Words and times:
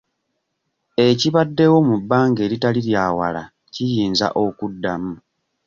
Ekibaddewo 1.07 1.77
mu 1.87 1.95
bbanga 2.01 2.39
eritali 2.45 2.79
lya 2.87 3.05
wala 3.17 3.43
kiyinza 3.73 4.27
okuddamu. 4.45 5.13